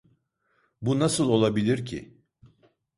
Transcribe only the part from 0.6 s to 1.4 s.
Bu nasıl